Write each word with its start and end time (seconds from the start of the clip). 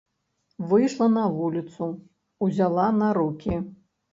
Выйшла 0.71 1.07
на 1.17 1.25
вуліцу, 1.35 1.91
узяла 2.47 2.89
на 3.03 3.15
рукі. 3.19 3.63